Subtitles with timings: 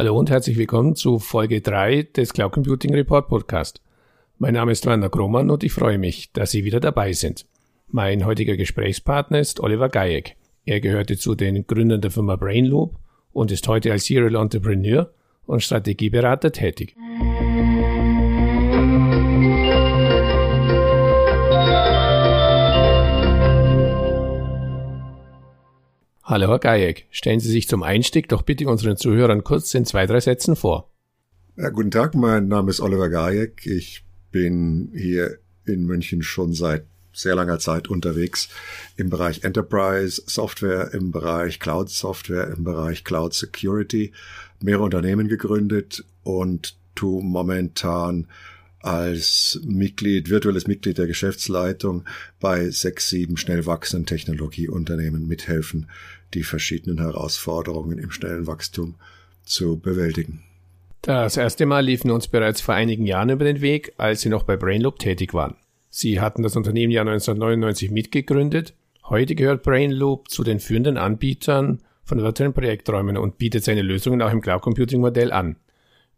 [0.00, 3.82] Hallo und herzlich willkommen zu Folge 3 des Cloud Computing Report Podcast.
[4.38, 7.44] Mein Name ist Werner Krohmann und ich freue mich, dass Sie wieder dabei sind.
[7.86, 10.36] Mein heutiger Gesprächspartner ist Oliver Gajek.
[10.64, 12.96] Er gehörte zu den Gründern der Firma Brainloop
[13.34, 15.12] und ist heute als Serial Entrepreneur
[15.44, 16.96] und Strategieberater tätig.
[26.30, 30.06] Hallo Herr Gajek, stellen Sie sich zum Einstieg doch bitte unseren Zuhörern kurz in zwei,
[30.06, 30.88] drei Sätzen vor.
[31.56, 33.66] Ja, guten Tag, mein Name ist Oliver Gajek.
[33.66, 38.48] Ich bin hier in München schon seit sehr langer Zeit unterwegs
[38.96, 44.12] im Bereich Enterprise Software, im Bereich Cloud Software, im Bereich Cloud Security,
[44.62, 48.28] mehrere Unternehmen gegründet und tu momentan
[48.80, 52.04] als Mitglied, virtuelles Mitglied der Geschäftsleitung
[52.40, 55.90] bei sechs, sieben schnell wachsenden Technologieunternehmen mithelfen,
[56.34, 58.96] die verschiedenen Herausforderungen im schnellen Wachstum
[59.44, 60.42] zu bewältigen.
[61.02, 64.42] Das erste Mal liefen uns bereits vor einigen Jahren über den Weg, als Sie noch
[64.42, 65.56] bei Brainloop tätig waren.
[65.88, 68.74] Sie hatten das Unternehmen ja 1999 mitgegründet.
[69.04, 74.30] Heute gehört Brainloop zu den führenden Anbietern von virtuellen Projekträumen und bietet seine Lösungen auch
[74.30, 75.56] im Cloud Computing Modell an.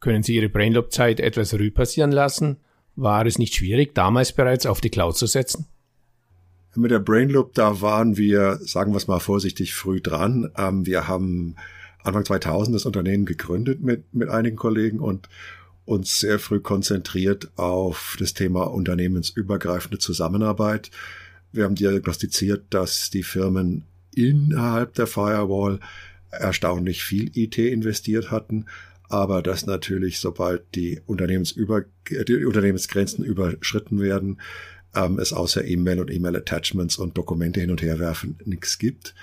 [0.03, 2.57] Können Sie Ihre Brainloop-Zeit etwas Revue lassen?
[2.97, 5.67] War es nicht schwierig, damals bereits auf die Cloud zu setzen?
[6.75, 10.51] Mit der Brainloop, da waren wir, sagen wir es mal vorsichtig, früh dran.
[10.59, 11.55] Ähm, wir haben
[12.03, 15.29] Anfang 2000 das Unternehmen gegründet mit, mit einigen Kollegen und
[15.85, 20.91] uns sehr früh konzentriert auf das Thema unternehmensübergreifende Zusammenarbeit.
[21.53, 25.79] Wir haben diagnostiziert, dass die Firmen innerhalb der Firewall
[26.31, 28.67] erstaunlich viel IT investiert hatten
[29.13, 34.41] aber dass natürlich, sobald die, Unternehmensüber, die Unternehmensgrenzen überschritten werden,
[34.95, 39.15] ähm, es außer E-Mail und E-Mail-Attachments und Dokumente hin und her werfen nichts gibt.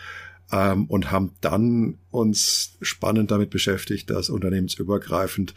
[0.51, 5.55] Ähm, und haben dann uns spannend damit beschäftigt, dass unternehmensübergreifend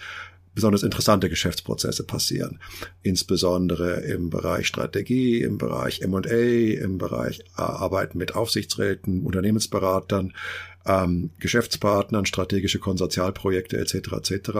[0.54, 2.58] besonders interessante Geschäftsprozesse passieren.
[3.02, 10.34] Insbesondere im Bereich Strategie, im Bereich M&A, im Bereich Arbeiten mit Aufsichtsräten, Unternehmensberatern,
[10.86, 13.94] ähm, Geschäftspartnern, strategische Konsortialprojekte etc.
[14.12, 14.50] etc.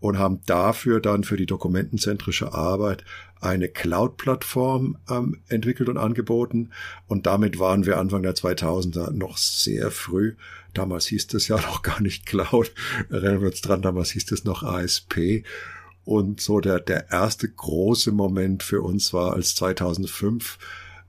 [0.00, 3.04] und haben dafür dann für die dokumentenzentrische Arbeit
[3.40, 6.70] eine Cloud-Plattform ähm, entwickelt und angeboten.
[7.08, 10.36] Und damit waren wir Anfang der 2000er noch sehr früh.
[10.74, 12.72] Damals hieß es ja noch gar nicht Cloud.
[13.10, 15.44] Erinnern wir uns dran, damals hieß es noch ASP.
[16.04, 20.58] Und so der, der erste große Moment für uns war, als 2005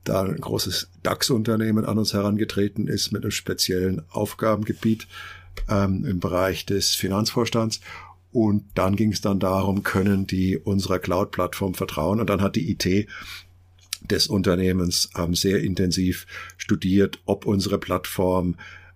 [0.04, 5.08] da ein großes DAX-Unternehmen an uns herangetreten ist mit einem speziellen Aufgabengebiet
[5.70, 7.80] ähm, im Bereich des Finanzvorstands.
[8.32, 12.20] Und dann ging es dann darum, können die unserer Cloud-Plattform vertrauen?
[12.20, 13.08] Und dann hat die IT
[14.02, 16.26] des Unternehmens ähm, sehr intensiv
[16.58, 18.56] studiert, ob unsere Plattform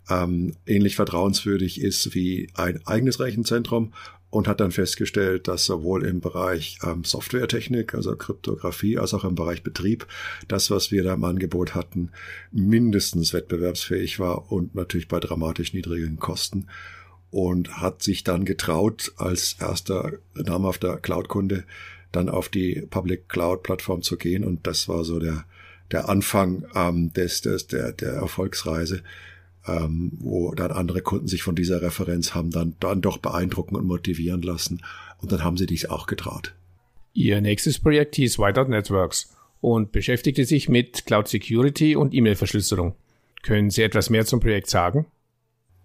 [0.09, 3.93] ähm, ähnlich vertrauenswürdig ist wie ein eigenes Rechenzentrum
[4.29, 9.35] und hat dann festgestellt, dass sowohl im Bereich ähm, Softwaretechnik, also Kryptographie, als auch im
[9.35, 10.05] Bereich Betrieb,
[10.47, 12.11] das, was wir da im Angebot hatten,
[12.51, 16.67] mindestens wettbewerbsfähig war und natürlich bei dramatisch niedrigen Kosten
[17.29, 21.63] und hat sich dann getraut, als erster namhafter Cloud-Kunde
[22.11, 24.43] dann auf die Public Cloud Plattform zu gehen.
[24.43, 25.45] Und das war so der
[25.91, 29.03] der Anfang ähm, des, des der der Erfolgsreise
[29.67, 33.85] ähm, wo dann andere Kunden sich von dieser Referenz haben dann, dann doch beeindrucken und
[33.85, 34.81] motivieren lassen.
[35.19, 36.53] Und dann haben sie dies auch getraut.
[37.13, 42.95] Ihr nächstes Projekt hieß Whiteout Networks und beschäftigte sich mit Cloud Security und E-Mail-Verschlüsselung.
[43.41, 45.05] Können Sie etwas mehr zum Projekt sagen?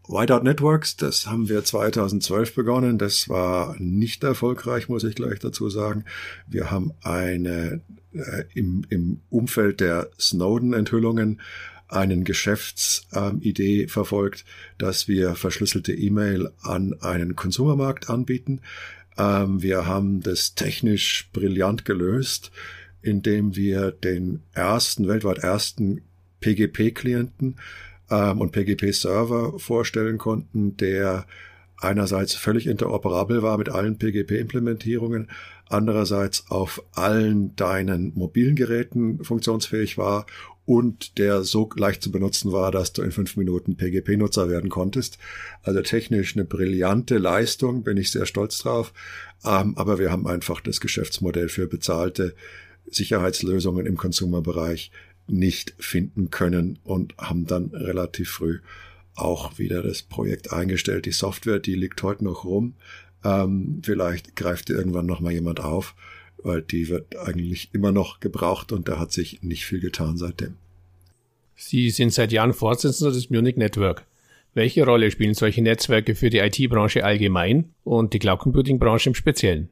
[0.08, 2.98] Whiteout Networks, das haben wir 2012 begonnen.
[2.98, 6.04] Das war nicht erfolgreich, muss ich gleich dazu sagen.
[6.48, 7.80] Wir haben eine
[8.12, 11.40] äh, im, im Umfeld der Snowden-Enthüllungen
[11.92, 14.44] einen Geschäftsidee verfolgt,
[14.78, 18.60] dass wir verschlüsselte E-Mail an einen Konsumermarkt anbieten.
[19.18, 22.50] Ähm, wir haben das technisch brillant gelöst,
[23.02, 26.02] indem wir den ersten, weltweit ersten
[26.40, 27.56] PGP-Klienten
[28.10, 31.26] ähm, und PGP-Server vorstellen konnten, der
[31.78, 35.28] einerseits völlig interoperabel war mit allen PGP-Implementierungen,
[35.68, 40.26] andererseits auf allen deinen mobilen Geräten funktionsfähig war
[40.64, 45.18] und der so leicht zu benutzen war, dass du in fünf Minuten PGP-Nutzer werden konntest.
[45.62, 48.92] Also technisch eine brillante Leistung, bin ich sehr stolz drauf.
[49.44, 52.34] Ähm, aber wir haben einfach das Geschäftsmodell für bezahlte
[52.86, 54.92] Sicherheitslösungen im Consumer-Bereich
[55.26, 58.58] nicht finden können und haben dann relativ früh
[59.14, 61.06] auch wieder das Projekt eingestellt.
[61.06, 62.74] Die Software, die liegt heute noch rum.
[63.24, 65.94] Ähm, vielleicht greift irgendwann noch mal jemand auf
[66.44, 70.54] weil die wird eigentlich immer noch gebraucht und da hat sich nicht viel getan seitdem.
[71.54, 74.04] Sie sind seit Jahren Vorsitzender des Munich Network.
[74.54, 79.68] Welche Rolle spielen solche Netzwerke für die IT-Branche allgemein und die Cloud Computing-Branche im Speziellen?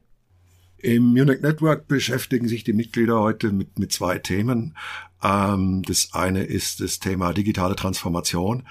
[0.77, 4.75] Im Munich Network beschäftigen sich die Mitglieder heute mit, mit zwei Themen.
[5.23, 8.63] Ähm, das eine ist das Thema digitale Transformation.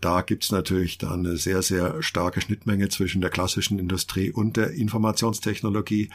[0.00, 4.72] Da gibt's natürlich dann eine sehr, sehr starke Schnittmenge zwischen der klassischen Industrie und der
[4.72, 6.10] Informationstechnologie.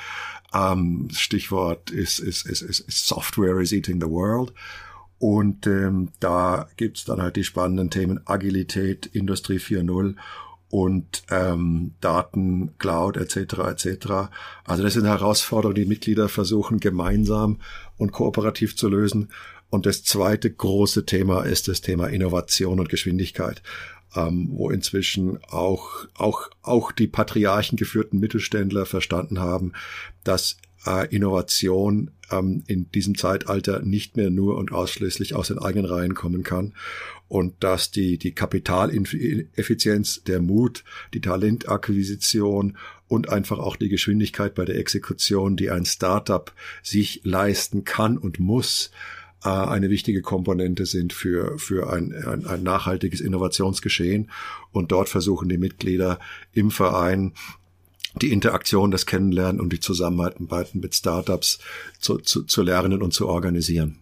[0.54, 4.54] Ähm, Stichwort ist, ist, ist, ist Software is eating the world.
[5.19, 10.16] Und ähm, da gibt's dann halt die spannenden Themen Agilität, Industrie 4.0
[10.72, 13.36] und ähm, Daten, Cloud etc.
[13.69, 14.07] etc.
[14.63, 17.60] Also das sind Herausforderungen, die Mitglieder versuchen gemeinsam
[17.98, 19.30] und kooperativ zu lösen.
[19.71, 23.63] Und das zweite große Thema ist das Thema Innovation und Geschwindigkeit,
[24.15, 29.71] ähm, wo inzwischen auch, auch, auch die patriarchen geführten Mittelständler verstanden haben,
[30.25, 35.85] dass äh, Innovation ähm, in diesem Zeitalter nicht mehr nur und ausschließlich aus den eigenen
[35.85, 36.74] Reihen kommen kann.
[37.29, 40.83] Und dass die, die Kapitaleffizienz, der Mut,
[41.13, 42.77] die Talentakquisition
[43.07, 46.51] und einfach auch die Geschwindigkeit bei der Exekution, die ein Startup
[46.83, 48.91] sich leisten kann und muss,
[49.43, 54.29] äh, eine wichtige Komponente sind für, für ein, ein, ein nachhaltiges Innovationsgeschehen.
[54.71, 56.19] Und dort versuchen die Mitglieder
[56.53, 57.33] im Verein
[58.15, 61.59] die Interaktion, das Kennenlernen und die Zusammenarbeit mit Startups
[61.99, 63.99] zu, zu, zu lernen und zu organisieren.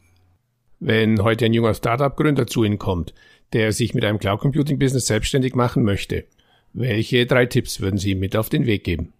[0.80, 3.14] Wenn heute ein junger Startup-Gründer zu Ihnen kommt,
[3.54, 6.26] der sich mit einem Cloud Computing Business selbstständig machen möchte,
[6.74, 9.14] welche drei Tipps würden Sie ihm mit auf den Weg geben?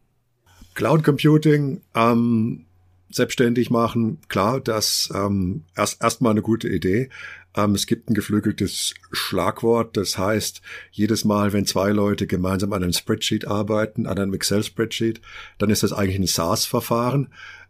[0.76, 2.66] Cloud Computing ähm,
[3.12, 7.10] selbstständig machen, klar, das ähm, erst erstmal eine gute Idee.
[7.56, 10.62] Ähm, es gibt ein geflügeltes Schlagwort, das heißt,
[10.92, 15.22] jedes Mal, wenn zwei Leute gemeinsam an einem Spreadsheet arbeiten, an einem Excel-Spreadsheet,
[15.58, 17.30] dann ist das eigentlich ein SaaS-Verfahren.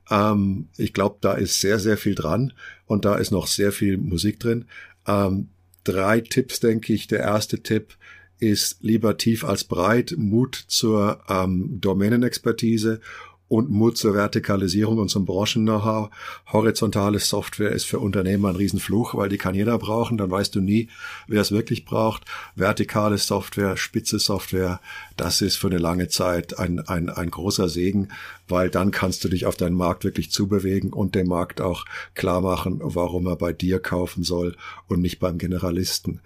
[0.09, 2.53] Ähm, ich glaube, da ist sehr, sehr viel dran
[2.85, 4.65] und da ist noch sehr viel Musik drin.
[5.07, 5.49] Ähm,
[5.83, 7.07] drei Tipps, denke ich.
[7.07, 7.95] Der erste Tipp
[8.39, 13.01] ist lieber tief als breit, Mut zur ähm, Domänenexpertise
[13.49, 16.11] und Mut zur Vertikalisierung und zum Branchen-Know-how.
[16.53, 20.17] Horizontale Software ist für Unternehmer ein Riesenfluch, weil die kann jeder brauchen.
[20.17, 20.87] Dann weißt du nie,
[21.27, 22.23] wer es wirklich braucht.
[22.55, 24.79] Vertikale Software, spitze Software,
[25.17, 28.09] das ist für eine lange Zeit ein, ein, ein großer Segen,
[28.47, 32.41] weil dann kannst du dich auf deinen Markt wirklich zubewegen und dem Markt auch klar
[32.41, 34.55] machen, warum er bei dir kaufen soll
[34.87, 36.21] und nicht beim Generalisten.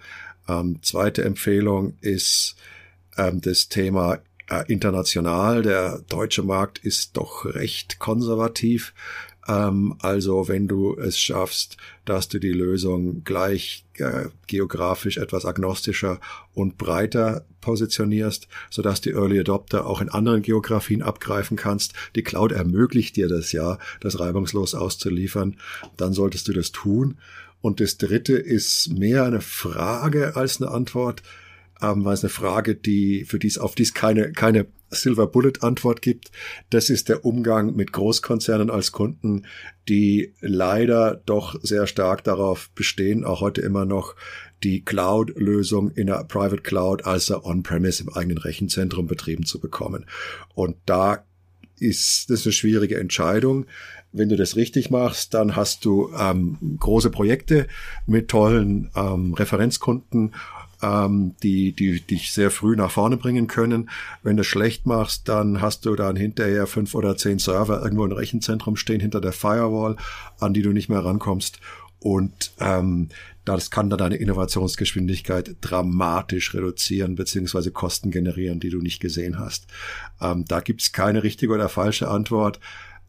[0.46, 2.56] Ähm, zweite Empfehlung ist
[3.16, 4.18] ähm, das Thema
[4.48, 5.62] äh, international.
[5.62, 8.94] Der deutsche Markt ist doch recht konservativ.
[9.46, 16.20] Ähm, also wenn du es schaffst, dass du die Lösung gleich äh, geografisch etwas agnostischer
[16.54, 21.94] und breiter positionierst, sodass die Early Adopter auch in anderen Geografien abgreifen kannst.
[22.14, 25.56] Die Cloud ermöglicht dir das ja, das reibungslos auszuliefern.
[25.96, 27.18] Dann solltest du das tun.
[27.60, 31.22] Und das dritte ist mehr eine Frage als eine Antwort
[31.82, 36.02] ähm, weil es eine Frage, die für dies auf dies keine keine Silver Bullet Antwort
[36.02, 36.30] gibt.
[36.70, 39.46] Das ist der Umgang mit Großkonzernen als Kunden,
[39.88, 44.14] die leider doch sehr stark darauf bestehen, auch heute immer noch
[44.62, 50.06] die Cloud-Lösung in der Private Cloud als On-Premise im eigenen Rechenzentrum betrieben zu bekommen.
[50.54, 51.24] Und da
[51.78, 53.66] ist das eine schwierige Entscheidung.
[54.12, 57.66] Wenn du das richtig machst, dann hast du ähm, große Projekte
[58.06, 60.32] mit tollen ähm, Referenzkunden
[60.84, 63.90] ähm, die, die dich sehr früh nach vorne bringen können.
[64.22, 68.12] Wenn du schlecht machst, dann hast du dann hinterher fünf oder zehn Server irgendwo im
[68.12, 69.96] Rechenzentrum stehen hinter der Firewall,
[70.38, 71.60] an die du nicht mehr rankommst.
[72.00, 73.08] Und ähm,
[73.46, 79.66] das kann dann deine Innovationsgeschwindigkeit dramatisch reduzieren beziehungsweise Kosten generieren, die du nicht gesehen hast.
[80.20, 82.60] Ähm, da gibt's keine richtige oder falsche Antwort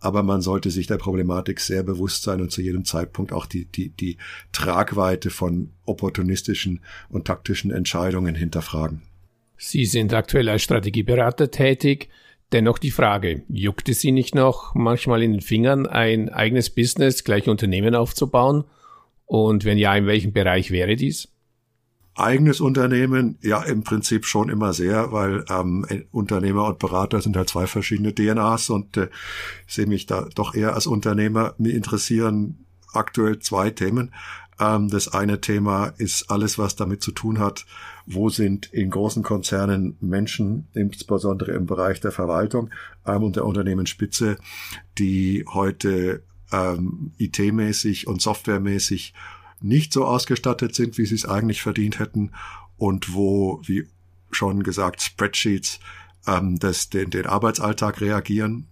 [0.05, 3.65] aber man sollte sich der Problematik sehr bewusst sein und zu jedem Zeitpunkt auch die,
[3.65, 4.17] die, die
[4.51, 9.01] Tragweite von opportunistischen und taktischen Entscheidungen hinterfragen.
[9.57, 12.09] Sie sind aktuell als Strategieberater tätig.
[12.51, 17.24] Dennoch die Frage, juckt es Sie nicht noch manchmal in den Fingern, ein eigenes Business,
[17.24, 18.65] gleich Unternehmen aufzubauen?
[19.25, 21.29] Und wenn ja, in welchem Bereich wäre dies?
[22.15, 27.50] Eigenes Unternehmen, ja, im Prinzip schon immer sehr, weil ähm, Unternehmer und Berater sind halt
[27.50, 29.10] zwei verschiedene DNAs und äh,
[29.67, 31.55] sehe mich da doch eher als Unternehmer.
[31.57, 34.13] Mir interessieren aktuell zwei Themen.
[34.60, 37.65] Ähm, das eine Thema ist alles, was damit zu tun hat,
[38.05, 42.69] wo sind in großen Konzernen Menschen, insbesondere im Bereich der Verwaltung
[43.05, 44.38] ähm, und der Unternehmensspitze,
[44.98, 49.13] die heute ähm, IT-mäßig und softwaremäßig
[49.65, 52.31] nicht so ausgestattet sind, wie sie es eigentlich verdient hätten
[52.77, 53.88] und wo, wie
[54.31, 55.79] schon gesagt, Spreadsheets
[56.27, 58.67] ähm, das, den, den Arbeitsalltag reagieren.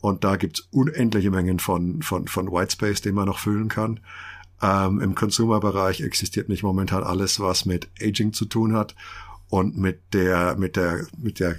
[0.00, 4.00] Und da gibt's unendliche Mengen von, von, von Whitespace, den man noch füllen kann.
[4.60, 8.94] Ähm, Im Consumer-Bereich existiert nicht momentan alles, was mit Aging zu tun hat.
[9.50, 11.56] und mit der, mit der, mit der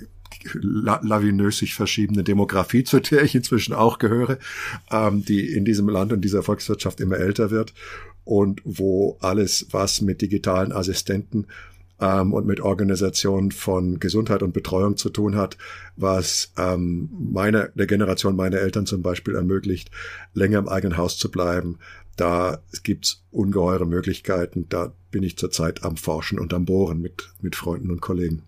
[0.61, 4.37] lavinös sich verschiebende Demografie, zu der ich inzwischen auch gehöre,
[4.91, 7.73] ähm, die in diesem Land und dieser Volkswirtschaft immer älter wird
[8.25, 11.47] und wo alles, was mit digitalen Assistenten
[12.01, 15.57] ähm, und mit Organisation von Gesundheit und Betreuung zu tun hat,
[15.95, 19.91] was ähm, meiner, der Generation meiner Eltern zum Beispiel ermöglicht,
[20.33, 21.77] länger im eigenen Haus zu bleiben.
[22.17, 24.67] Da gibt's ungeheure Möglichkeiten.
[24.69, 28.43] Da bin ich zurzeit am Forschen und am Bohren mit, mit Freunden und Kollegen.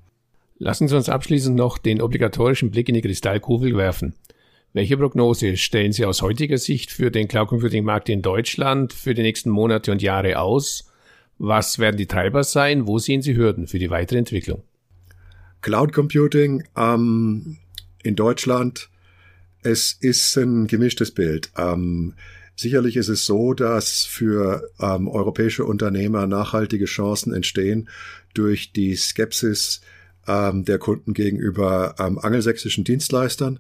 [0.58, 4.14] Lassen Sie uns abschließend noch den obligatorischen Blick in die Kristallkugel werfen.
[4.78, 9.16] Welche Prognose stellen Sie aus heutiger Sicht für den Cloud Computing Markt in Deutschland für
[9.16, 10.92] die nächsten Monate und Jahre aus?
[11.40, 12.86] Was werden die Treiber sein?
[12.86, 14.62] Wo sehen Sie Hürden für die weitere Entwicklung?
[15.62, 17.58] Cloud Computing ähm,
[18.04, 18.92] in Deutschland,
[19.64, 21.50] es ist ein gemischtes Bild.
[21.58, 22.14] Ähm,
[22.56, 27.90] sicherlich ist es so, dass für ähm, europäische Unternehmer nachhaltige Chancen entstehen
[28.36, 29.82] durch die Skepsis
[30.28, 33.60] ähm, der Kunden gegenüber ähm, angelsächsischen Dienstleistern.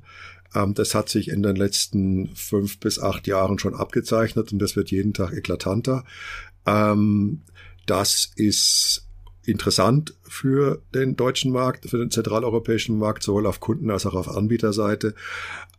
[0.56, 4.76] Ähm, das hat sich in den letzten fünf bis acht Jahren schon abgezeichnet und das
[4.76, 6.04] wird jeden Tag eklatanter.
[6.66, 7.42] Ähm,
[7.86, 9.08] das ist
[9.46, 14.30] interessant für den deutschen Markt, für den zentraleuropäischen Markt, sowohl auf Kunden- als auch auf
[14.30, 15.16] Anbieterseite.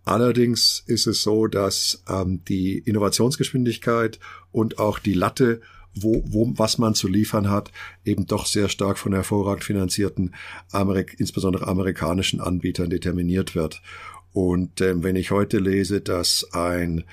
[0.04, 4.18] Allerdings ist es so, dass ähm, die Innovationsgeschwindigkeit
[4.52, 5.60] und auch die Latte
[5.94, 7.72] wo, wo, was man zu liefern hat,
[8.04, 10.34] eben doch sehr stark von hervorragend finanzierten,
[10.70, 13.82] Amerik insbesondere amerikanischen Anbietern determiniert wird.
[14.32, 17.04] Und ähm, wenn ich heute lese, dass ein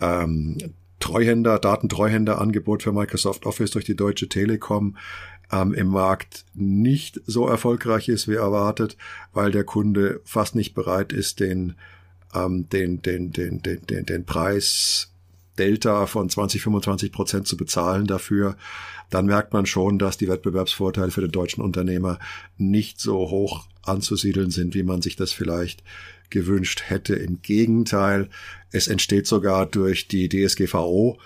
[0.00, 0.58] ähm,
[1.00, 4.96] Treuhänder, Datentreuhänderangebot für Microsoft Office durch die Deutsche Telekom
[5.52, 8.96] ähm, im Markt nicht so erfolgreich ist wie erwartet,
[9.32, 11.74] weil der Kunde fast nicht bereit ist, den,
[12.34, 15.12] ähm, den, den, den, den, den, den Preis
[15.58, 18.56] Delta von 20, 25 Prozent zu bezahlen dafür,
[19.10, 22.18] dann merkt man schon, dass die Wettbewerbsvorteile für den deutschen Unternehmer
[22.56, 25.82] nicht so hoch anzusiedeln sind, wie man sich das vielleicht
[26.30, 27.14] gewünscht hätte.
[27.14, 28.28] Im Gegenteil,
[28.70, 31.18] es entsteht sogar durch die DSGVO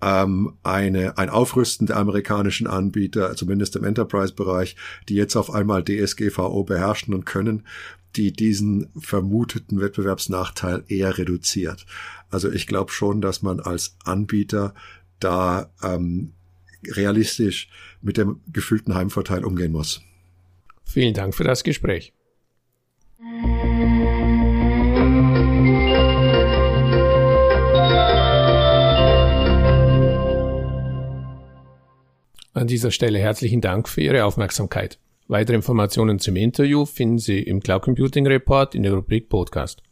[0.00, 4.76] ähm, eine, ein Aufrüsten der amerikanischen Anbieter, zumindest im Enterprise-Bereich,
[5.08, 7.64] die jetzt auf einmal DSGVO beherrschen und können,
[8.16, 11.86] die diesen vermuteten Wettbewerbsnachteil eher reduziert.
[12.30, 14.74] Also ich glaube schon, dass man als Anbieter
[15.20, 16.32] da ähm,
[16.86, 17.68] realistisch
[18.02, 20.02] mit dem gefühlten Heimvorteil umgehen muss.
[20.84, 22.12] Vielen Dank für das Gespräch.
[32.54, 34.98] An dieser Stelle herzlichen Dank für Ihre Aufmerksamkeit.
[35.30, 39.82] Weitere Informationen zum Interview finden Sie im Cloud Computing Report in der Rubrik Podcast.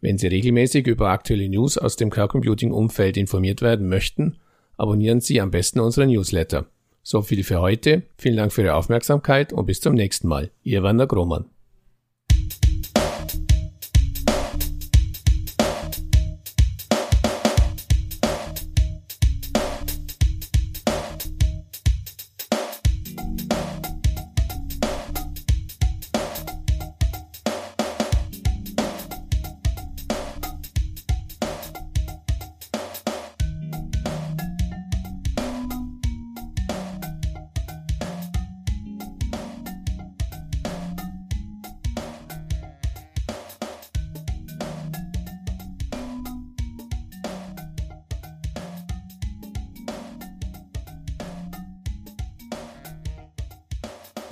[0.00, 4.36] Wenn Sie regelmäßig über aktuelle News aus dem Cloud Computing Umfeld informiert werden möchten,
[4.76, 6.66] abonnieren Sie am besten unseren Newsletter.
[7.02, 8.04] So viel für heute.
[8.16, 10.52] Vielen Dank für Ihre Aufmerksamkeit und bis zum nächsten Mal.
[10.62, 11.46] Ihr Wander Grohmann.